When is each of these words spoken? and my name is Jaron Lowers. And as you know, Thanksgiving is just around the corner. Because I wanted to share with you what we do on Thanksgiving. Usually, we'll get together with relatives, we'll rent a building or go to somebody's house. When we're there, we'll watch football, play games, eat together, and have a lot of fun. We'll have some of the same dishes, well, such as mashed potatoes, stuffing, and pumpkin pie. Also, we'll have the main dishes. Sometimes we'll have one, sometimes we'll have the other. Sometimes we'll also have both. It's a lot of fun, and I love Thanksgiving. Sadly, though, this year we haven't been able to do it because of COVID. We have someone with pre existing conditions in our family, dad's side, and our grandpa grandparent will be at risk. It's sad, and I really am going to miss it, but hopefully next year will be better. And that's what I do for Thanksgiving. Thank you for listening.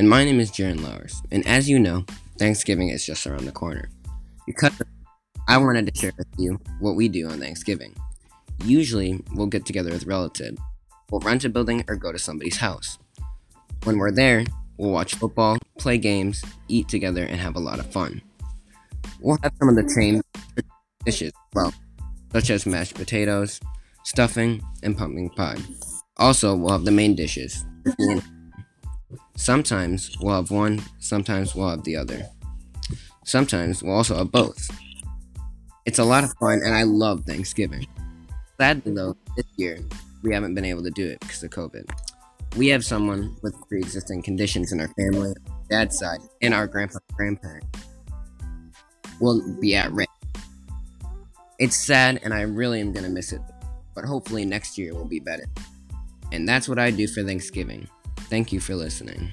and 0.00 0.08
my 0.08 0.24
name 0.24 0.40
is 0.40 0.50
Jaron 0.50 0.80
Lowers. 0.80 1.20
And 1.30 1.46
as 1.46 1.68
you 1.68 1.78
know, 1.78 2.06
Thanksgiving 2.38 2.88
is 2.88 3.04
just 3.04 3.26
around 3.26 3.44
the 3.44 3.52
corner. 3.52 3.90
Because 4.46 4.72
I 5.46 5.58
wanted 5.58 5.92
to 5.92 6.00
share 6.00 6.12
with 6.16 6.26
you 6.38 6.58
what 6.78 6.96
we 6.96 7.06
do 7.06 7.28
on 7.28 7.38
Thanksgiving. 7.38 7.94
Usually, 8.64 9.22
we'll 9.34 9.48
get 9.48 9.66
together 9.66 9.90
with 9.90 10.06
relatives, 10.06 10.58
we'll 11.10 11.20
rent 11.20 11.44
a 11.44 11.50
building 11.50 11.84
or 11.86 11.96
go 11.96 12.12
to 12.12 12.18
somebody's 12.18 12.56
house. 12.56 12.96
When 13.84 13.98
we're 13.98 14.10
there, 14.10 14.44
we'll 14.78 14.90
watch 14.90 15.16
football, 15.16 15.58
play 15.78 15.98
games, 15.98 16.42
eat 16.68 16.88
together, 16.88 17.24
and 17.24 17.38
have 17.38 17.56
a 17.56 17.60
lot 17.60 17.78
of 17.78 17.92
fun. 17.92 18.22
We'll 19.20 19.38
have 19.42 19.52
some 19.58 19.68
of 19.68 19.76
the 19.76 19.86
same 19.86 20.22
dishes, 21.04 21.32
well, 21.52 21.74
such 22.32 22.48
as 22.48 22.64
mashed 22.64 22.94
potatoes, 22.94 23.60
stuffing, 24.04 24.62
and 24.82 24.96
pumpkin 24.96 25.28
pie. 25.28 25.58
Also, 26.16 26.56
we'll 26.56 26.72
have 26.72 26.86
the 26.86 26.90
main 26.90 27.14
dishes. 27.14 27.66
Sometimes 29.50 30.16
we'll 30.20 30.36
have 30.36 30.52
one, 30.52 30.80
sometimes 31.00 31.56
we'll 31.56 31.70
have 31.70 31.82
the 31.82 31.96
other. 31.96 32.24
Sometimes 33.24 33.82
we'll 33.82 33.96
also 33.96 34.14
have 34.14 34.30
both. 34.30 34.70
It's 35.84 35.98
a 35.98 36.04
lot 36.04 36.22
of 36.22 36.32
fun, 36.38 36.60
and 36.64 36.72
I 36.72 36.84
love 36.84 37.24
Thanksgiving. 37.24 37.84
Sadly, 38.60 38.94
though, 38.94 39.16
this 39.36 39.46
year 39.56 39.80
we 40.22 40.32
haven't 40.32 40.54
been 40.54 40.64
able 40.64 40.84
to 40.84 40.90
do 40.90 41.04
it 41.08 41.18
because 41.18 41.42
of 41.42 41.50
COVID. 41.50 41.82
We 42.56 42.68
have 42.68 42.84
someone 42.84 43.34
with 43.42 43.56
pre 43.66 43.80
existing 43.80 44.22
conditions 44.22 44.70
in 44.70 44.80
our 44.80 44.86
family, 44.96 45.32
dad's 45.68 45.98
side, 45.98 46.20
and 46.42 46.54
our 46.54 46.68
grandpa 46.68 47.00
grandparent 47.14 47.64
will 49.20 49.42
be 49.60 49.74
at 49.74 49.90
risk. 49.90 50.10
It's 51.58 51.74
sad, 51.74 52.20
and 52.22 52.32
I 52.32 52.42
really 52.42 52.80
am 52.80 52.92
going 52.92 53.04
to 53.04 53.10
miss 53.10 53.32
it, 53.32 53.42
but 53.96 54.04
hopefully 54.04 54.44
next 54.44 54.78
year 54.78 54.94
will 54.94 55.08
be 55.08 55.18
better. 55.18 55.46
And 56.30 56.48
that's 56.48 56.68
what 56.68 56.78
I 56.78 56.92
do 56.92 57.08
for 57.08 57.24
Thanksgiving. 57.24 57.88
Thank 58.30 58.52
you 58.52 58.60
for 58.60 58.76
listening. 58.76 59.32